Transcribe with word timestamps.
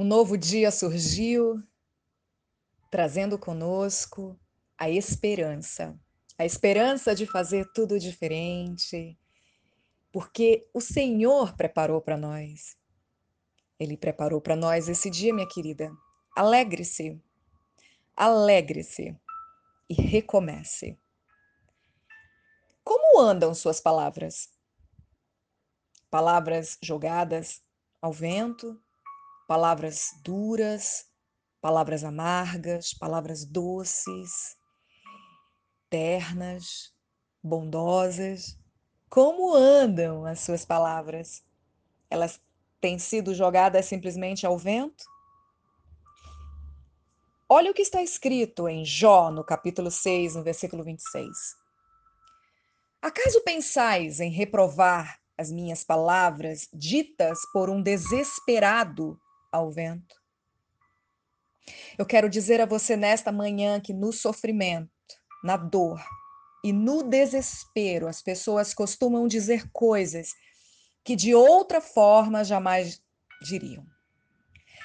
Um 0.00 0.04
novo 0.04 0.38
dia 0.38 0.70
surgiu, 0.70 1.62
trazendo 2.90 3.38
conosco 3.38 4.34
a 4.78 4.88
esperança. 4.88 5.94
A 6.38 6.46
esperança 6.46 7.14
de 7.14 7.26
fazer 7.26 7.70
tudo 7.74 7.98
diferente, 7.98 9.14
porque 10.10 10.66
o 10.72 10.80
Senhor 10.80 11.54
preparou 11.54 12.00
para 12.00 12.16
nós. 12.16 12.78
Ele 13.78 13.94
preparou 13.94 14.40
para 14.40 14.56
nós 14.56 14.88
esse 14.88 15.10
dia, 15.10 15.34
minha 15.34 15.46
querida. 15.46 15.92
Alegre-se, 16.34 17.20
alegre-se 18.16 19.14
e 19.86 19.92
recomece. 19.92 20.98
Como 22.82 23.20
andam 23.20 23.52
suas 23.54 23.82
palavras? 23.82 24.48
Palavras 26.08 26.78
jogadas 26.82 27.62
ao 28.00 28.14
vento, 28.14 28.82
palavras 29.50 30.10
duras, 30.22 31.06
palavras 31.60 32.04
amargas, 32.04 32.94
palavras 32.94 33.44
doces, 33.44 34.56
ternas, 35.88 36.94
bondosas. 37.42 38.56
Como 39.08 39.52
andam 39.52 40.24
as 40.24 40.38
suas 40.38 40.64
palavras? 40.64 41.42
Elas 42.08 42.40
têm 42.80 42.96
sido 42.96 43.34
jogadas 43.34 43.86
simplesmente 43.86 44.46
ao 44.46 44.56
vento? 44.56 45.02
Olha 47.48 47.72
o 47.72 47.74
que 47.74 47.82
está 47.82 48.00
escrito 48.04 48.68
em 48.68 48.84
Jó, 48.84 49.32
no 49.32 49.42
capítulo 49.42 49.90
6, 49.90 50.36
no 50.36 50.44
versículo 50.44 50.84
26. 50.84 51.28
Acaso 53.02 53.42
pensais 53.42 54.20
em 54.20 54.30
reprovar 54.30 55.18
as 55.36 55.50
minhas 55.50 55.82
palavras 55.82 56.68
ditas 56.72 57.40
por 57.52 57.68
um 57.68 57.82
desesperado 57.82 59.20
ao 59.50 59.70
vento. 59.70 60.16
Eu 61.98 62.06
quero 62.06 62.28
dizer 62.28 62.60
a 62.60 62.66
você 62.66 62.96
nesta 62.96 63.30
manhã 63.30 63.80
que 63.80 63.92
no 63.92 64.12
sofrimento, 64.12 64.90
na 65.42 65.56
dor 65.56 66.02
e 66.64 66.72
no 66.72 67.02
desespero, 67.02 68.06
as 68.08 68.22
pessoas 68.22 68.74
costumam 68.74 69.26
dizer 69.26 69.70
coisas 69.72 70.32
que 71.04 71.16
de 71.16 71.34
outra 71.34 71.80
forma 71.80 72.44
jamais 72.44 73.02
diriam. 73.42 73.84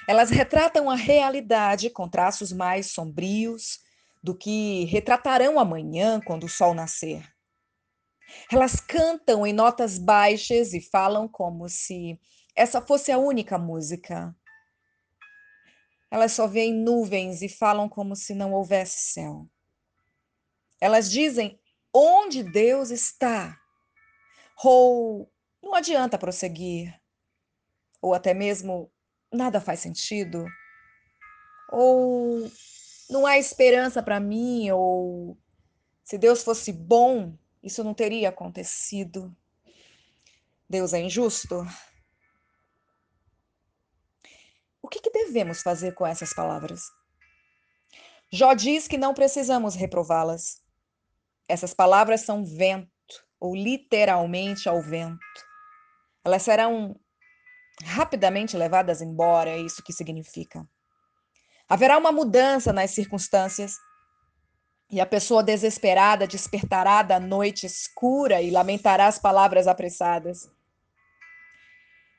Elas 0.08 0.30
retratam 0.30 0.88
a 0.88 0.94
realidade 0.94 1.90
com 1.90 2.08
traços 2.08 2.52
mais 2.52 2.92
sombrios 2.92 3.80
do 4.22 4.36
que 4.36 4.84
retratarão 4.84 5.58
amanhã 5.58 6.20
quando 6.20 6.44
o 6.44 6.48
sol 6.48 6.74
nascer. 6.74 7.22
Elas 8.50 8.80
cantam 8.80 9.46
em 9.46 9.52
notas 9.52 9.98
baixas 9.98 10.72
e 10.72 10.80
falam 10.80 11.28
como 11.28 11.68
se 11.68 12.18
essa 12.54 12.80
fosse 12.80 13.12
a 13.12 13.18
única 13.18 13.58
música. 13.58 14.34
Elas 16.10 16.32
só 16.32 16.46
veem 16.46 16.72
nuvens 16.72 17.42
e 17.42 17.48
falam 17.48 17.88
como 17.88 18.14
se 18.14 18.34
não 18.34 18.52
houvesse 18.52 19.12
céu. 19.12 19.48
Elas 20.80 21.10
dizem 21.10 21.58
onde 21.92 22.42
Deus 22.42 22.90
está. 22.90 23.58
Ou 24.62 25.30
não 25.62 25.74
adianta 25.74 26.18
prosseguir. 26.18 26.94
Ou 28.00 28.14
até 28.14 28.32
mesmo 28.32 28.90
nada 29.32 29.60
faz 29.60 29.80
sentido. 29.80 30.46
Ou 31.70 32.50
não 33.10 33.26
há 33.26 33.38
esperança 33.38 34.02
para 34.02 34.20
mim. 34.20 34.70
Ou 34.70 35.36
se 36.04 36.16
Deus 36.16 36.42
fosse 36.42 36.72
bom, 36.72 37.36
isso 37.62 37.82
não 37.82 37.94
teria 37.94 38.28
acontecido. 38.28 39.34
Deus 40.68 40.92
é 40.92 41.00
injusto? 41.00 41.64
O 44.86 44.88
que, 44.88 45.00
que 45.00 45.10
devemos 45.10 45.62
fazer 45.62 45.94
com 45.94 46.06
essas 46.06 46.32
palavras? 46.32 46.92
Jó 48.30 48.54
diz 48.54 48.86
que 48.86 48.96
não 48.96 49.12
precisamos 49.12 49.74
reprová-las. 49.74 50.62
Essas 51.48 51.74
palavras 51.74 52.20
são 52.20 52.44
vento, 52.44 52.88
ou 53.40 53.56
literalmente 53.56 54.68
ao 54.68 54.80
vento. 54.80 55.18
Elas 56.24 56.44
serão 56.44 56.94
rapidamente 57.82 58.56
levadas 58.56 59.02
embora, 59.02 59.50
é 59.50 59.58
isso 59.58 59.82
que 59.82 59.92
significa. 59.92 60.64
Haverá 61.68 61.98
uma 61.98 62.12
mudança 62.12 62.72
nas 62.72 62.92
circunstâncias 62.92 63.74
e 64.88 65.00
a 65.00 65.06
pessoa 65.06 65.42
desesperada 65.42 66.28
despertará 66.28 67.02
da 67.02 67.18
noite 67.18 67.66
escura 67.66 68.40
e 68.40 68.52
lamentará 68.52 69.08
as 69.08 69.18
palavras 69.18 69.66
apressadas. 69.66 70.48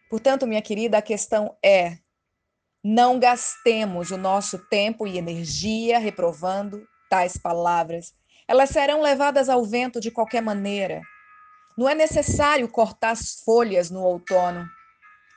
Portanto, 0.09 0.45
minha 0.45 0.61
querida, 0.61 0.97
a 0.97 1.01
questão 1.01 1.57
é: 1.63 2.05
não 2.89 3.19
gastemos 3.19 4.11
o 4.11 4.17
nosso 4.17 4.57
tempo 4.69 5.05
e 5.05 5.17
energia 5.17 5.99
reprovando 5.99 6.87
tais 7.09 7.35
palavras. 7.35 8.13
Elas 8.47 8.69
serão 8.69 9.01
levadas 9.01 9.49
ao 9.49 9.65
vento 9.65 9.99
de 9.99 10.09
qualquer 10.09 10.41
maneira. 10.41 11.01
Não 11.77 11.89
é 11.89 11.93
necessário 11.93 12.69
cortar 12.69 13.11
as 13.11 13.41
folhas 13.43 13.91
no 13.91 14.01
outono. 14.01 14.65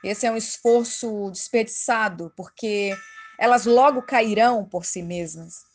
Esse 0.01 0.25
é 0.25 0.31
um 0.31 0.37
esforço 0.37 1.29
desperdiçado, 1.29 2.31
porque 2.37 2.95
elas 3.37 3.65
logo 3.65 4.01
cairão 4.01 4.63
por 4.63 4.85
si 4.85 5.03
mesmas 5.03 5.69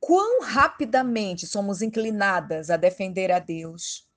quão 0.00 0.42
rapidamente 0.42 1.46
somos 1.46 1.82
inclinadas 1.82 2.70
a 2.70 2.76
defender 2.76 3.30
a 3.30 3.38
Deus, 3.38 4.08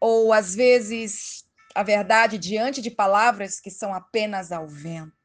ou 0.00 0.32
às 0.32 0.54
vezes 0.54 1.47
a 1.78 1.82
verdade 1.84 2.38
diante 2.38 2.82
de 2.82 2.90
palavras 2.90 3.60
que 3.60 3.70
são 3.70 3.94
apenas 3.94 4.50
ao 4.50 4.66
vento. 4.66 5.16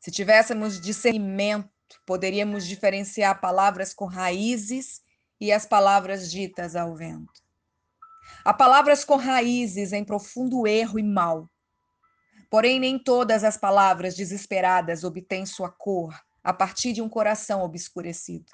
Se 0.00 0.10
tivéssemos 0.10 0.80
discernimento, 0.80 1.70
poderíamos 2.04 2.66
diferenciar 2.66 3.40
palavras 3.40 3.94
com 3.94 4.06
raízes 4.06 5.00
e 5.40 5.52
as 5.52 5.64
palavras 5.64 6.28
ditas 6.28 6.74
ao 6.74 6.96
vento. 6.96 7.32
Há 8.44 8.52
palavras 8.52 9.04
com 9.04 9.14
raízes 9.14 9.92
em 9.92 10.04
profundo 10.04 10.66
erro 10.66 10.98
e 10.98 11.02
mal. 11.04 11.48
Porém, 12.50 12.80
nem 12.80 12.98
todas 12.98 13.44
as 13.44 13.56
palavras 13.56 14.16
desesperadas 14.16 15.04
obtêm 15.04 15.46
sua 15.46 15.70
cor 15.70 16.12
a 16.42 16.52
partir 16.52 16.92
de 16.92 17.00
um 17.00 17.08
coração 17.08 17.62
obscurecido. 17.62 18.50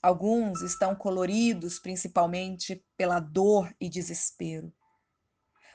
Alguns 0.00 0.62
estão 0.62 0.94
coloridos 0.94 1.80
principalmente 1.80 2.80
pela 2.96 3.18
dor 3.18 3.74
e 3.80 3.88
desespero. 3.88 4.72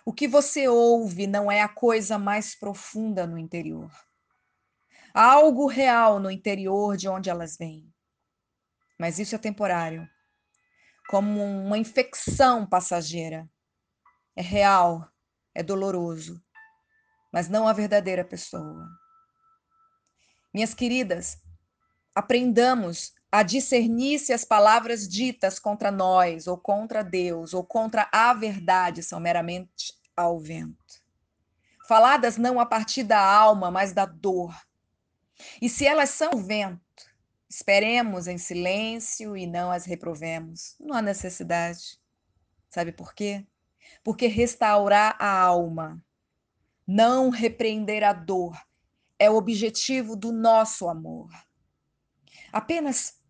O 0.06 0.14
que 0.14 0.28
você 0.28 0.68
ouve 0.68 1.26
não 1.26 1.52
é 1.52 1.62
a 1.62 1.68
coisa 1.68 2.20
mais 2.20 2.54
profunda 2.54 3.26
no 3.26 3.40
interior. 3.40 3.92
Há 5.12 5.32
algo 5.32 5.66
real 5.66 6.20
no 6.20 6.30
interior 6.30 6.96
de 6.96 7.10
onde 7.10 7.28
elas 7.28 7.58
vêm. 7.58 7.92
Mas 9.00 9.18
isso 9.18 9.34
é 9.34 9.40
temporário, 9.40 10.08
como 11.10 11.44
uma 11.44 11.78
infecção 11.80 12.68
passageira. 12.68 13.50
É 14.36 14.44
real, 14.44 15.10
é 15.56 15.64
doloroso, 15.64 16.40
mas 17.34 17.50
não 17.50 17.68
a 17.68 17.74
verdadeira 17.74 18.24
pessoa. 18.24 18.88
Minhas 20.54 20.74
queridas, 20.74 21.42
aprendamos 22.14 23.12
a 23.36 23.44
discernir 23.44 24.18
se 24.20 24.32
as 24.32 24.46
palavras 24.46 25.06
ditas 25.10 25.60
contra 25.60 25.92
nós, 25.92 26.48
ou 26.48 26.58
contra 26.58 27.04
Deus, 27.04 27.54
ou 27.54 27.66
contra 27.66 28.08
a 28.10 28.34
verdade 28.34 29.04
são 29.04 29.20
meramente 29.20 29.94
ao 30.16 30.40
vento. 30.40 31.04
Faladas 31.86 32.38
não 32.38 32.62
a 32.62 32.66
partir 32.66 33.04
da 33.04 33.20
alma, 33.20 33.70
mas 33.70 33.92
da 33.92 34.06
dor. 34.06 34.56
E 35.62 35.68
se 35.68 35.86
elas 35.86 36.12
são 36.12 36.38
vento, 36.38 36.80
esperemos 37.50 38.26
em 38.28 38.38
silêncio 38.38 39.36
e 39.36 39.46
não 39.46 39.70
as 39.70 39.84
reprovemos. 39.84 40.78
Não 40.80 40.96
há 40.96 41.02
necessidade. 41.02 42.00
Sabe 42.70 42.94
por 42.94 43.14
quê? 43.14 43.46
Porque 44.02 44.28
restaurar 44.28 45.18
a 45.20 45.38
alma, 45.38 46.02
não 46.88 47.30
repreender 47.30 48.02
a 48.02 48.14
dor, 48.14 48.58
é 49.20 49.30
o 49.30 49.36
objetivo 49.36 50.16
do 50.16 50.32
nosso 50.32 50.88
amor. 50.88 51.30
Apenas 52.54 53.25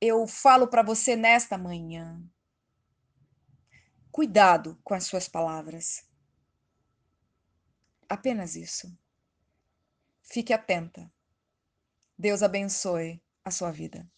eu 0.00 0.26
falo 0.26 0.68
para 0.68 0.82
você 0.82 1.16
nesta 1.16 1.56
manhã. 1.56 2.22
Cuidado 4.10 4.78
com 4.84 4.94
as 4.94 5.04
suas 5.04 5.28
palavras. 5.28 6.06
Apenas 8.08 8.54
isso. 8.54 8.96
Fique 10.22 10.52
atenta. 10.52 11.10
Deus 12.16 12.42
abençoe 12.42 13.20
a 13.44 13.50
sua 13.50 13.70
vida. 13.70 14.08